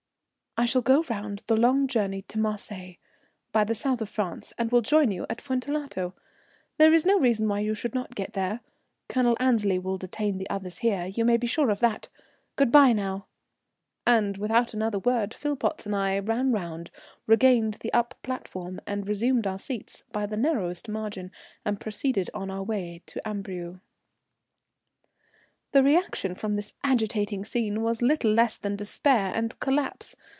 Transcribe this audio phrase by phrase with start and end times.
[0.57, 2.97] "I shall go round the long journey to Marseilles,
[3.53, 6.13] by the South of France, and will join you at Fuentellato.
[6.77, 8.59] There is no reason why you should not get there.
[9.07, 12.09] Colonel Annesley will detain the others here, you may be sure of that.
[12.57, 13.27] Good bye, now,"
[14.05, 16.91] and without another word Philpotts and I ran round,
[17.27, 21.31] regained the up platform, resumed our seats by the narrowest margin
[21.63, 23.79] and proceeded on our way to Amberieu.
[25.71, 30.13] The reaction from this agitating scene was little less than despair and collapse.